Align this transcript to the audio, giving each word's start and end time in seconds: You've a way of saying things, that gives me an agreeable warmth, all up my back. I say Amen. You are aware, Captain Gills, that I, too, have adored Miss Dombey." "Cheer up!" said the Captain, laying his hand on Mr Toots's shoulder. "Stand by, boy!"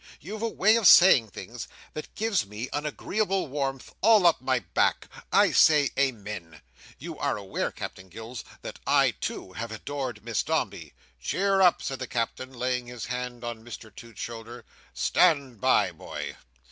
You've 0.19 0.41
a 0.41 0.49
way 0.49 0.77
of 0.77 0.87
saying 0.87 1.27
things, 1.29 1.67
that 1.93 2.15
gives 2.15 2.43
me 2.43 2.69
an 2.73 2.87
agreeable 2.87 3.45
warmth, 3.47 3.93
all 4.01 4.25
up 4.25 4.41
my 4.41 4.57
back. 4.57 5.07
I 5.31 5.51
say 5.51 5.91
Amen. 5.95 6.63
You 6.97 7.19
are 7.19 7.37
aware, 7.37 7.71
Captain 7.71 8.09
Gills, 8.09 8.43
that 8.63 8.79
I, 8.87 9.11
too, 9.11 9.53
have 9.53 9.71
adored 9.71 10.23
Miss 10.25 10.41
Dombey." 10.41 10.95
"Cheer 11.21 11.61
up!" 11.61 11.83
said 11.83 11.99
the 11.99 12.07
Captain, 12.07 12.51
laying 12.51 12.87
his 12.87 13.05
hand 13.05 13.43
on 13.43 13.63
Mr 13.63 13.95
Toots's 13.95 14.17
shoulder. 14.19 14.65
"Stand 14.91 15.61
by, 15.61 15.91
boy!" 15.91 16.35